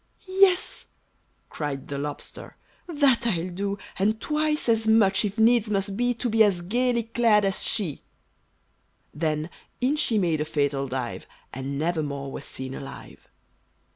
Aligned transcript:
"Yes," 0.25 0.87
cried 1.51 1.87
the 1.87 1.99
Lobster, 1.99 2.55
"that 2.87 3.27
I'll 3.27 3.51
do, 3.51 3.77
And 3.99 4.19
twice 4.19 4.67
as 4.67 4.87
much, 4.87 5.23
if 5.23 5.37
needs 5.37 5.69
must 5.69 5.95
be, 5.95 6.15
To 6.15 6.27
be 6.27 6.43
as 6.43 6.61
gayly 6.61 7.03
clad 7.03 7.45
as 7.45 7.61
she." 7.63 8.01
Then, 9.13 9.51
in 9.79 9.95
she 9.97 10.17
made 10.17 10.41
a 10.41 10.45
fatal 10.45 10.87
dive, 10.87 11.27
And 11.53 11.77
never 11.77 12.01
more 12.01 12.31
was 12.31 12.45
seen 12.45 12.73
alive! 12.73 13.27